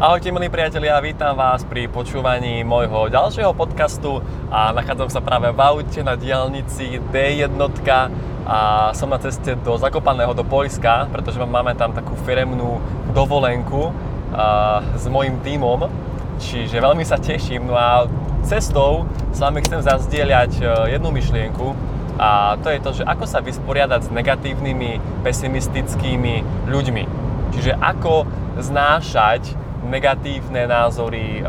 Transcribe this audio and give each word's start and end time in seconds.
Ahojte 0.00 0.32
milí 0.32 0.48
priatelia, 0.48 0.96
vítam 1.04 1.36
vás 1.36 1.60
pri 1.60 1.84
počúvaní 1.84 2.64
môjho 2.64 3.12
ďalšieho 3.12 3.52
podcastu 3.52 4.24
a 4.48 4.72
nachádzam 4.72 5.12
sa 5.12 5.20
práve 5.20 5.52
v 5.52 5.60
aute 5.60 6.00
na 6.00 6.16
diálnici 6.16 7.04
D1 7.12 7.52
a 8.48 8.88
som 8.96 9.12
na 9.12 9.20
ceste 9.20 9.60
do 9.60 9.76
Zakopaného 9.76 10.32
do 10.32 10.40
Poľska, 10.40 11.04
pretože 11.12 11.36
máme 11.44 11.76
tam 11.76 11.92
takú 11.92 12.16
firemnú 12.24 12.80
dovolenku 13.12 13.92
a, 14.32 14.80
s 14.96 15.04
mojim 15.04 15.36
tímom, 15.44 15.84
čiže 16.40 16.80
veľmi 16.80 17.04
sa 17.04 17.20
teším. 17.20 17.68
No 17.68 17.76
a 17.76 18.08
cestou 18.48 19.04
s 19.36 19.44
vami 19.44 19.60
chcem 19.60 19.84
zazdieľať 19.84 20.64
e, 20.64 20.96
jednu 20.96 21.12
myšlienku 21.12 21.76
a 22.16 22.56
to 22.64 22.72
je 22.72 22.80
to, 22.80 22.90
že 22.96 23.04
ako 23.04 23.28
sa 23.28 23.44
vysporiadať 23.44 24.08
s 24.08 24.10
negatívnymi, 24.16 25.20
pesimistickými 25.28 26.64
ľuďmi. 26.72 27.04
Čiže 27.52 27.76
ako 27.76 28.24
znášať 28.56 29.59
negatívne 29.80 30.68
názory, 30.68 31.40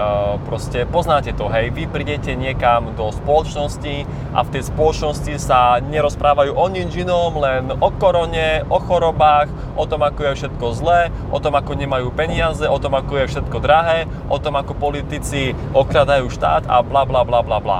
proste 0.47 0.87
poznáte 0.87 1.35
to, 1.35 1.51
hej, 1.51 1.67
vy 1.75 1.83
prídete 1.91 2.31
niekam 2.31 2.95
do 2.95 3.11
spoločnosti 3.11 4.07
a 4.31 4.39
v 4.47 4.51
tej 4.55 4.63
spoločnosti 4.71 5.33
sa 5.35 5.83
nerozprávajú 5.83 6.55
o 6.55 6.65
nič 6.71 6.95
inom, 6.95 7.35
len 7.43 7.75
o 7.75 7.89
korone, 7.91 8.63
o 8.71 8.79
chorobách, 8.79 9.51
o 9.75 9.83
tom, 9.83 10.07
ako 10.07 10.31
je 10.31 10.37
všetko 10.43 10.65
zlé, 10.79 11.11
o 11.27 11.43
tom, 11.43 11.59
ako 11.59 11.75
nemajú 11.75 12.07
peniaze, 12.15 12.63
o 12.63 12.77
tom, 12.79 12.95
ako 12.95 13.19
je 13.19 13.29
všetko 13.35 13.57
drahé, 13.59 14.07
o 14.31 14.39
tom, 14.39 14.55
ako 14.55 14.79
politici 14.79 15.51
okradajú 15.75 16.31
štát 16.31 16.65
a 16.71 16.79
bla 16.79 17.03
bla 17.03 17.27
bla 17.27 17.43
bla 17.43 17.59
bla. 17.59 17.79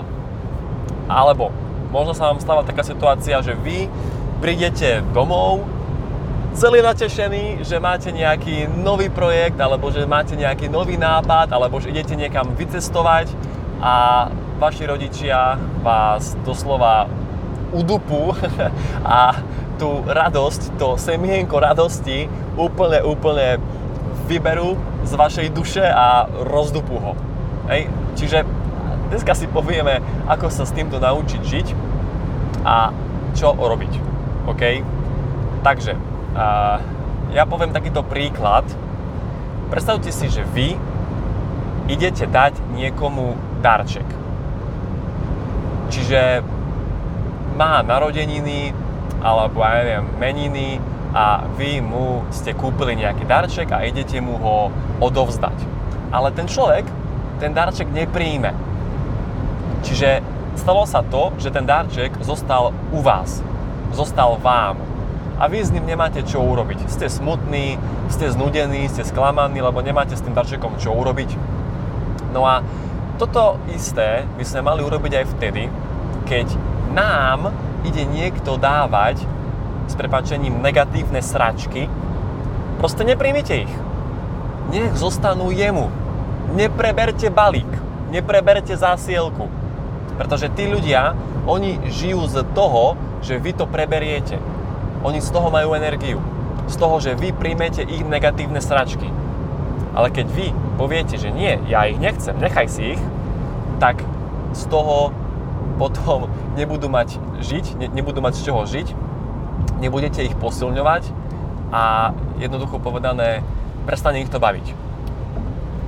Alebo 1.08 1.52
možno 1.96 2.12
sa 2.12 2.28
vám 2.28 2.44
stáva 2.44 2.68
taká 2.68 2.84
situácia, 2.84 3.40
že 3.40 3.56
vy 3.56 3.88
prídete 4.44 5.00
domov, 5.16 5.64
celý 6.54 6.84
natešený, 6.84 7.64
že 7.64 7.80
máte 7.80 8.12
nejaký 8.12 8.68
nový 8.68 9.08
projekt, 9.08 9.60
alebo 9.60 9.92
že 9.92 10.04
máte 10.04 10.36
nejaký 10.36 10.68
nový 10.68 11.00
nápad, 11.00 11.52
alebo 11.52 11.80
že 11.80 11.92
idete 11.92 12.16
niekam 12.16 12.52
vycestovať 12.56 13.32
a 13.82 14.28
vaši 14.60 14.86
rodičia 14.86 15.58
vás 15.82 16.38
doslova 16.46 17.10
udupú 17.74 18.36
a 19.08 19.42
tú 19.82 20.06
radosť, 20.06 20.78
to 20.78 21.00
semienko 21.00 21.58
radosti 21.58 22.30
úplne, 22.54 23.02
úplne 23.02 23.58
vyberú 24.30 24.78
z 25.08 25.12
vašej 25.18 25.48
duše 25.50 25.82
a 25.82 26.30
rozdupú 26.46 27.02
ho. 27.02 27.14
Hej? 27.66 27.90
Čiže 28.14 28.46
dneska 29.10 29.34
si 29.34 29.50
povieme, 29.50 30.04
ako 30.30 30.54
sa 30.54 30.70
s 30.70 30.76
týmto 30.76 31.02
naučiť 31.02 31.42
žiť 31.42 31.68
a 32.62 32.94
čo 33.34 33.58
robiť. 33.58 33.94
OK? 34.46 34.64
Takže, 35.66 36.11
a 36.36 36.80
ja 37.32 37.44
poviem 37.48 37.72
takýto 37.72 38.04
príklad. 38.04 38.68
Predstavte 39.72 40.12
si, 40.12 40.28
že 40.28 40.44
vy 40.52 40.76
idete 41.88 42.28
dať 42.28 42.60
niekomu 42.76 43.36
darček. 43.64 44.06
Čiže 45.92 46.44
má 47.56 47.84
narodeniny, 47.84 48.72
alebo 49.20 49.64
ja 49.64 49.84
neviem, 49.84 50.06
meniny 50.20 50.70
a 51.12 51.44
vy 51.60 51.84
mu 51.84 52.24
ste 52.32 52.56
kúpili 52.56 52.96
nejaký 52.96 53.28
darček 53.28 53.76
a 53.76 53.84
idete 53.84 54.20
mu 54.24 54.40
ho 54.40 54.72
odovzdať. 55.04 55.56
Ale 56.12 56.32
ten 56.32 56.48
človek 56.48 56.88
ten 57.40 57.52
darček 57.58 57.90
nepríjme. 57.90 58.54
Čiže 59.82 60.22
stalo 60.56 60.86
sa 60.86 61.02
to, 61.02 61.34
že 61.42 61.50
ten 61.50 61.66
darček 61.66 62.14
zostal 62.22 62.70
u 62.94 63.00
vás. 63.02 63.42
Zostal 63.92 64.38
vám 64.40 64.91
a 65.42 65.50
vy 65.50 65.66
s 65.66 65.74
ním 65.74 65.90
nemáte 65.90 66.22
čo 66.22 66.38
urobiť. 66.38 66.86
Ste 66.86 67.10
smutní, 67.10 67.82
ste 68.14 68.30
znudení, 68.30 68.86
ste 68.86 69.02
sklamaní, 69.02 69.58
lebo 69.58 69.82
nemáte 69.82 70.14
s 70.14 70.22
tým 70.22 70.38
darčekom 70.38 70.78
čo 70.78 70.94
urobiť. 70.94 71.34
No 72.30 72.46
a 72.46 72.62
toto 73.18 73.58
isté 73.74 74.30
by 74.38 74.46
sme 74.46 74.62
mali 74.62 74.86
urobiť 74.86 75.14
aj 75.18 75.26
vtedy, 75.34 75.66
keď 76.30 76.46
nám 76.94 77.50
ide 77.82 78.06
niekto 78.06 78.62
dávať 78.62 79.26
s 79.90 79.98
prepačením 79.98 80.62
negatívne 80.62 81.26
sračky, 81.26 81.90
proste 82.78 83.02
nepríjmite 83.02 83.66
ich. 83.66 83.74
Nech 84.70 84.94
zostanú 84.94 85.50
jemu. 85.50 85.90
Nepreberte 86.54 87.34
balík, 87.34 87.68
nepreberte 88.14 88.78
zásielku. 88.78 89.50
Pretože 90.22 90.54
tí 90.54 90.70
ľudia, 90.70 91.18
oni 91.50 91.82
žijú 91.90 92.30
z 92.30 92.46
toho, 92.54 92.94
že 93.26 93.42
vy 93.42 93.58
to 93.58 93.66
preberiete. 93.66 94.38
Oni 95.02 95.18
z 95.18 95.30
toho 95.34 95.50
majú 95.50 95.74
energiu. 95.74 96.22
Z 96.70 96.78
toho, 96.78 97.02
že 97.02 97.18
vy 97.18 97.34
príjmete 97.34 97.82
ich 97.82 98.06
negatívne 98.06 98.62
sračky. 98.62 99.10
Ale 99.92 100.14
keď 100.14 100.28
vy 100.32 100.48
poviete, 100.78 101.18
že 101.18 101.34
nie, 101.34 101.58
ja 101.68 101.90
ich 101.90 102.00
nechcem, 102.00 102.38
nechaj 102.38 102.68
si 102.70 102.96
ich, 102.96 103.02
tak 103.82 104.00
z 104.54 104.64
toho 104.70 105.12
potom 105.82 106.30
nebudú 106.60 106.88
mať 106.88 107.18
žiť, 107.42 107.66
ne, 107.82 107.88
nebudú 107.90 108.22
mať 108.22 108.38
z 108.38 108.42
čoho 108.46 108.62
žiť, 108.64 108.88
nebudete 109.82 110.22
ich 110.22 110.38
posilňovať 110.38 111.10
a 111.74 112.14
jednoducho 112.38 112.78
povedané, 112.78 113.42
prestane 113.90 114.22
ich 114.22 114.30
to 114.30 114.38
baviť. 114.38 114.78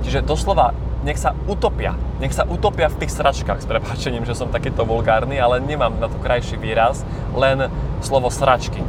Čiže 0.04 0.26
doslova 0.26 0.74
nech 1.04 1.20
sa 1.20 1.36
utopia, 1.44 1.92
nech 2.16 2.32
sa 2.32 2.48
utopia 2.48 2.88
v 2.88 3.04
tých 3.04 3.12
sračkách, 3.12 3.60
s 3.60 3.68
prepáčením, 3.68 4.24
že 4.24 4.32
som 4.32 4.48
takýto 4.48 4.88
vulgárny, 4.88 5.36
ale 5.36 5.60
nemám 5.60 5.92
na 6.00 6.08
to 6.08 6.16
krajší 6.16 6.56
výraz, 6.56 7.04
len 7.36 7.68
slovo 8.00 8.32
sračky. 8.32 8.80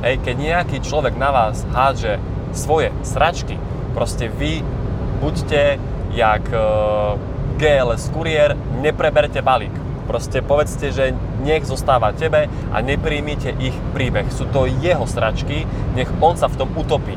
Hej, 0.00 0.24
keď 0.24 0.36
nejaký 0.40 0.80
človek 0.80 1.12
na 1.20 1.28
vás 1.28 1.60
hádže 1.76 2.16
svoje 2.56 2.88
sračky, 3.04 3.60
proste 3.92 4.32
vy 4.32 4.64
buďte 5.20 5.76
jak 6.16 6.40
e, 6.48 6.56
GLS 7.60 8.08
kuriér, 8.08 8.56
nepreberte 8.80 9.44
balík. 9.44 9.76
Proste 10.08 10.40
povedzte, 10.40 10.88
že 10.88 11.12
nech 11.44 11.68
zostáva 11.68 12.16
tebe 12.16 12.48
a 12.48 12.76
nepríjmite 12.80 13.52
ich 13.60 13.76
príbeh. 13.92 14.24
Sú 14.32 14.48
to 14.48 14.64
jeho 14.64 15.04
sračky, 15.04 15.68
nech 15.92 16.08
on 16.24 16.32
sa 16.40 16.48
v 16.48 16.64
tom 16.64 16.72
utopí. 16.80 17.14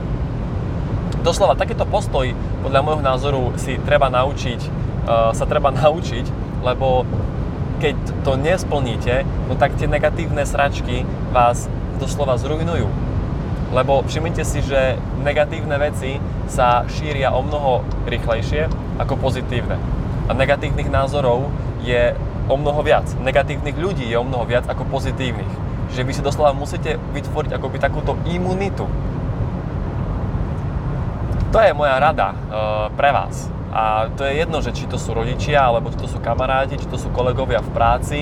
Doslova, 1.24 1.56
takýto 1.56 1.88
postoj 1.88 2.36
podľa 2.68 2.84
môjho 2.84 3.02
názoru 3.02 3.44
si 3.56 3.80
treba 3.88 4.12
naučiť, 4.12 4.60
uh, 4.60 5.32
sa 5.32 5.48
treba 5.48 5.72
naučiť, 5.82 6.26
lebo 6.62 7.08
keď 7.80 7.96
to 8.28 8.36
nesplníte, 8.36 9.24
no 9.48 9.56
tak 9.56 9.80
tie 9.80 9.88
negatívne 9.88 10.44
sračky 10.44 11.08
vás 11.32 11.72
doslova 12.04 12.36
zrujnujú. 12.36 13.14
Lebo 13.74 14.06
všimnite 14.06 14.46
si, 14.46 14.62
že 14.62 15.02
negatívne 15.26 15.74
veci 15.82 16.22
sa 16.46 16.86
šíria 16.86 17.34
o 17.34 17.42
mnoho 17.42 17.82
rýchlejšie 18.06 18.70
ako 19.02 19.18
pozitívne. 19.18 19.82
A 20.30 20.32
negatívnych 20.38 20.94
názorov 20.94 21.50
je 21.82 22.14
o 22.46 22.56
mnoho 22.60 22.86
viac. 22.86 23.10
Negatívnych 23.18 23.74
ľudí 23.74 24.06
je 24.06 24.20
o 24.20 24.28
mnoho 24.28 24.46
viac 24.46 24.70
ako 24.70 24.86
pozitívnych. 24.86 25.50
Že 25.90 26.06
vy 26.06 26.12
si 26.14 26.22
doslova 26.22 26.54
musíte 26.54 27.02
vytvoriť 27.18 27.52
akoby 27.56 27.78
takúto 27.82 28.14
imunitu. 28.30 28.86
To 31.50 31.58
je 31.62 31.74
moja 31.74 31.98
rada 32.02 32.34
e, 32.34 32.38
pre 32.94 33.10
vás. 33.10 33.50
A 33.74 34.10
to 34.14 34.22
je 34.26 34.38
jedno, 34.38 34.62
že 34.62 34.74
či 34.74 34.86
to 34.86 35.02
sú 35.02 35.18
rodičia, 35.18 35.66
alebo 35.66 35.90
či 35.90 35.98
to 35.98 36.06
sú 36.06 36.22
kamaráti, 36.22 36.78
či 36.78 36.86
to 36.86 36.98
sú 36.98 37.10
kolegovia 37.10 37.62
v 37.62 37.74
práci. 37.74 38.20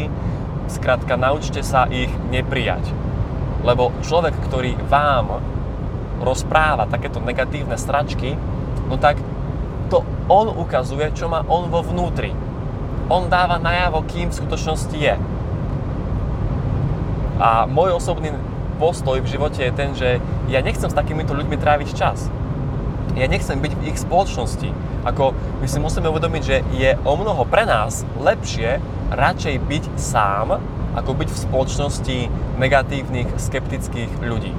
Skrátka, 0.71 1.19
naučte 1.19 1.59
sa 1.59 1.91
ich 1.91 2.11
neprijať 2.31 3.00
lebo 3.61 3.93
človek, 4.05 4.33
ktorý 4.49 4.77
vám 4.89 5.41
rozpráva 6.21 6.85
takéto 6.85 7.17
negatívne 7.21 7.77
stračky, 7.77 8.37
no 8.89 8.97
tak 8.97 9.17
to 9.89 10.05
on 10.29 10.47
ukazuje, 10.53 11.11
čo 11.13 11.27
má 11.27 11.43
on 11.49 11.67
vo 11.67 11.81
vnútri. 11.83 12.31
On 13.11 13.27
dáva 13.27 13.59
najavo, 13.59 14.07
kým 14.07 14.31
v 14.31 14.37
skutočnosti 14.39 14.97
je. 14.97 15.15
A 17.41 17.65
môj 17.65 17.97
osobný 17.97 18.31
postoj 18.79 19.19
v 19.19 19.27
živote 19.27 19.61
je 19.61 19.73
ten, 19.73 19.91
že 19.97 20.23
ja 20.47 20.61
nechcem 20.63 20.87
s 20.87 20.95
takýmito 20.95 21.35
ľuďmi 21.35 21.57
tráviť 21.59 21.89
čas. 21.91 22.31
Ja 23.17 23.27
nechcem 23.27 23.59
byť 23.59 23.73
v 23.75 23.85
ich 23.91 23.99
spoločnosti. 23.99 24.71
Ako 25.03 25.35
my 25.59 25.67
si 25.67 25.77
musíme 25.81 26.07
uvedomiť, 26.07 26.43
že 26.45 26.57
je 26.71 26.95
o 27.03 27.13
mnoho 27.19 27.43
pre 27.43 27.67
nás 27.67 28.07
lepšie 28.15 28.79
radšej 29.11 29.55
byť 29.59 29.83
sám, 29.99 30.61
ako 30.95 31.11
byť 31.15 31.29
v 31.31 31.41
spoločnosti 31.47 32.17
negatívnych, 32.59 33.29
skeptických 33.39 34.11
ľudí. 34.23 34.51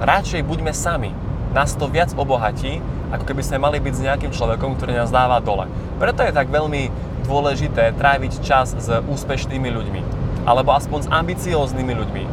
Radšej 0.00 0.42
buďme 0.44 0.72
sami. 0.72 1.12
Nás 1.54 1.76
to 1.78 1.86
viac 1.86 2.10
obohatí, 2.18 2.82
ako 3.14 3.24
keby 3.30 3.42
sme 3.46 3.62
mali 3.62 3.78
byť 3.78 3.94
s 3.94 4.04
nejakým 4.04 4.32
človekom, 4.34 4.74
ktorý 4.74 4.98
nás 4.98 5.14
dáva 5.14 5.38
dole. 5.38 5.70
Preto 6.02 6.26
je 6.26 6.34
tak 6.34 6.50
veľmi 6.50 6.90
dôležité 7.24 7.94
tráviť 7.94 8.42
čas 8.42 8.74
s 8.74 8.88
úspešnými 8.90 9.70
ľuďmi. 9.70 10.00
Alebo 10.44 10.74
aspoň 10.74 11.06
s 11.06 11.08
ambicióznymi 11.08 11.92
ľuďmi. 11.94 12.24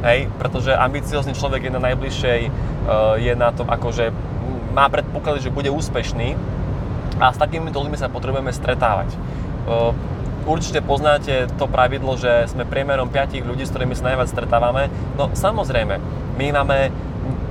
Hej, 0.00 0.32
pretože 0.40 0.72
ambiciózny 0.72 1.36
človek 1.36 1.68
je 1.68 1.72
na 1.76 1.82
najbližšej, 1.82 2.40
eh, 2.46 2.50
je 3.20 3.32
na 3.36 3.52
tom 3.52 3.68
akože 3.68 4.14
má 4.72 4.86
predpoklady, 4.88 5.44
že 5.44 5.52
bude 5.52 5.68
úspešný 5.68 6.38
a 7.20 7.34
s 7.34 7.36
takýmito 7.36 7.76
ľuďmi 7.82 8.00
sa 8.00 8.08
potrebujeme 8.08 8.54
stretávať 8.54 9.12
eh, 9.12 9.92
určite 10.48 10.80
poznáte 10.84 11.48
to 11.56 11.66
pravidlo, 11.68 12.16
že 12.16 12.48
sme 12.48 12.68
priemerom 12.68 13.08
5 13.12 13.40
ľudí, 13.44 13.64
s 13.66 13.72
ktorými 13.72 13.96
sa 13.96 14.12
najviac 14.12 14.28
stretávame. 14.30 14.88
No 15.16 15.32
samozrejme, 15.32 16.00
my 16.36 16.46
máme, 16.54 16.78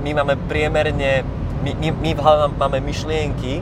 my 0.02 0.10
máme 0.22 0.34
priemerne, 0.50 1.22
my, 1.62 1.70
my, 1.76 1.88
my 1.94 2.10
máme 2.56 2.78
myšlienky, 2.82 3.60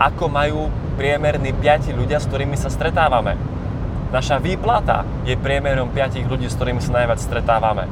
ako 0.00 0.24
majú 0.28 0.72
priemerní 0.96 1.52
5 1.56 1.92
ľudia, 1.94 2.18
s 2.20 2.28
ktorými 2.28 2.56
sa 2.56 2.72
stretávame. 2.72 3.36
Naša 4.12 4.36
výplata 4.40 5.08
je 5.24 5.40
priemerom 5.40 5.88
5 5.88 6.20
ľudí, 6.28 6.46
s 6.48 6.56
ktorými 6.56 6.84
sa 6.84 7.00
najviac 7.00 7.20
stretávame. 7.20 7.88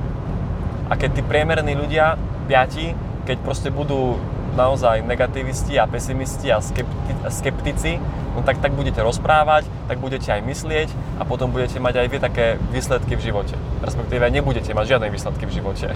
A 0.91 0.99
keď 0.99 1.21
tí 1.21 1.23
priemerní 1.25 1.73
ľudia, 1.79 2.19
5, 2.51 3.25
keď 3.25 3.37
proste 3.47 3.71
budú 3.71 4.19
naozaj 4.55 5.07
negativisti 5.07 5.79
a 5.79 5.87
pesimisti 5.87 6.51
a 6.51 6.59
skepti- 6.59 7.17
skeptici, 7.31 7.93
no 8.35 8.43
tak, 8.43 8.59
tak 8.59 8.75
budete 8.75 9.03
rozprávať, 9.03 9.67
tak 9.87 9.99
budete 9.99 10.31
aj 10.31 10.43
myslieť 10.43 10.89
a 11.19 11.27
potom 11.27 11.51
budete 11.51 11.79
mať 11.79 11.95
aj 12.05 12.07
vy 12.11 12.19
také 12.19 12.47
výsledky 12.71 13.15
v 13.15 13.31
živote. 13.31 13.55
Respektíve 13.83 14.27
nebudete 14.31 14.75
mať 14.75 14.97
žiadne 14.97 15.09
výsledky 15.11 15.45
v 15.47 15.53
živote. 15.61 15.87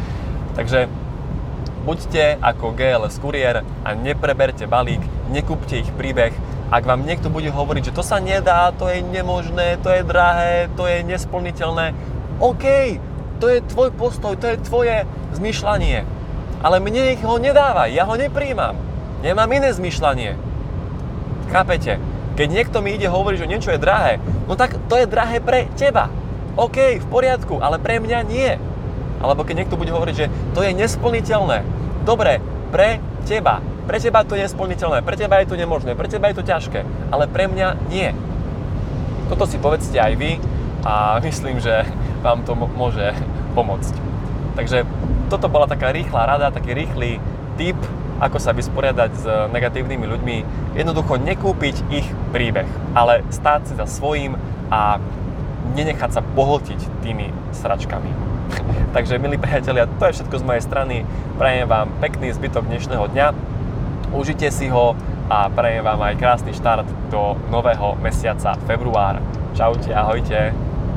Takže 0.58 0.88
buďte 1.84 2.40
ako 2.40 2.72
GLS 2.72 3.20
kuriér 3.20 3.66
a 3.84 3.90
nepreberte 3.92 4.64
balík, 4.64 5.04
nekúpte 5.28 5.80
ich 5.80 5.90
príbeh. 5.94 6.32
Ak 6.72 6.88
vám 6.88 7.04
niekto 7.04 7.28
bude 7.28 7.52
hovoriť, 7.52 7.92
že 7.92 7.96
to 7.96 8.02
sa 8.02 8.18
nedá, 8.18 8.72
to 8.72 8.88
je 8.88 9.04
nemožné, 9.04 9.76
to 9.84 9.92
je 9.92 10.00
drahé, 10.00 10.72
to 10.74 10.88
je 10.88 11.04
nesplniteľné, 11.04 11.92
OK, 12.40 12.98
to 13.38 13.46
je 13.52 13.60
tvoj 13.68 13.92
postoj, 13.94 14.34
to 14.34 14.48
je 14.48 14.56
tvoje 14.64 14.96
zmyšľanie 15.36 16.13
ale 16.64 16.80
mne 16.80 17.12
ich 17.12 17.20
ho 17.20 17.36
nedávaj, 17.36 17.92
ja 17.92 18.08
ho 18.08 18.16
nepríjmam. 18.16 18.72
Nemám 19.20 19.52
iné 19.52 19.68
zmyšľanie. 19.76 20.32
Chápete? 21.52 22.00
Keď 22.40 22.48
niekto 22.48 22.80
mi 22.80 22.96
ide 22.96 23.12
hovoriť, 23.12 23.38
že 23.44 23.50
niečo 23.52 23.70
je 23.70 23.78
drahé, 23.84 24.16
no 24.48 24.56
tak 24.56 24.80
to 24.88 24.96
je 24.96 25.04
drahé 25.04 25.44
pre 25.44 25.68
teba. 25.76 26.08
OK, 26.56 27.04
v 27.04 27.06
poriadku, 27.12 27.60
ale 27.60 27.76
pre 27.76 28.00
mňa 28.00 28.18
nie. 28.24 28.56
Alebo 29.20 29.44
keď 29.44 29.64
niekto 29.64 29.76
bude 29.76 29.92
hovoriť, 29.92 30.14
že 30.16 30.32
to 30.56 30.64
je 30.64 30.72
nesplniteľné. 30.72 31.62
Dobre, 32.08 32.40
pre 32.72 32.98
teba. 33.28 33.60
Pre 33.84 34.00
teba 34.00 34.24
to 34.24 34.32
je 34.32 34.48
nesplniteľné, 34.48 35.04
pre 35.04 35.20
teba 35.20 35.44
je 35.44 35.52
to 35.52 35.60
nemožné, 35.60 35.92
pre 35.92 36.08
teba 36.08 36.32
je 36.32 36.40
to 36.40 36.48
ťažké, 36.48 36.88
ale 37.12 37.28
pre 37.28 37.44
mňa 37.44 37.92
nie. 37.92 38.16
Toto 39.28 39.44
si 39.44 39.60
povedzte 39.60 40.00
aj 40.00 40.16
vy 40.16 40.40
a 40.88 41.16
myslím, 41.28 41.60
že 41.60 41.84
vám 42.24 42.40
to 42.48 42.56
môže 42.56 43.12
pomôcť. 43.52 43.94
Takže 44.56 44.88
toto 45.28 45.48
bola 45.48 45.68
taká 45.68 45.92
rýchla 45.92 46.36
rada, 46.36 46.54
taký 46.54 46.74
rýchly 46.74 47.20
tip, 47.56 47.78
ako 48.22 48.38
sa 48.38 48.54
vysporiadať 48.54 49.10
s 49.14 49.24
negatívnymi 49.50 50.06
ľuďmi. 50.06 50.36
Jednoducho 50.78 51.18
nekúpiť 51.18 51.76
ich 51.90 52.06
príbeh, 52.30 52.66
ale 52.94 53.26
stáť 53.30 53.60
si 53.68 53.74
za 53.74 53.86
svojím 53.86 54.38
a 54.70 55.02
nenechať 55.74 56.10
sa 56.14 56.22
pohltiť 56.22 56.80
tými 57.02 57.32
sračkami. 57.56 58.10
Takže, 58.94 59.18
milí 59.18 59.40
priatelia, 59.40 59.90
to 59.98 60.06
je 60.06 60.22
všetko 60.22 60.36
z 60.40 60.46
mojej 60.46 60.62
strany. 60.62 60.96
Prajem 61.40 61.66
vám 61.66 61.90
pekný 61.98 62.30
zbytok 62.30 62.68
dnešného 62.68 63.04
dňa. 63.10 63.26
Užite 64.14 64.46
si 64.54 64.70
ho 64.70 64.94
a 65.26 65.48
prajem 65.48 65.82
vám 65.82 65.98
aj 66.04 66.20
krásny 66.20 66.52
štart 66.52 66.86
do 67.10 67.34
nového 67.48 67.96
mesiaca 67.98 68.54
február. 68.68 69.18
Čaute, 69.56 69.90
ahojte. 69.90 70.73